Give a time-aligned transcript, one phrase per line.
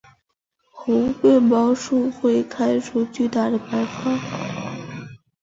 [0.71, 4.17] 猴面包树会开出巨大的白花。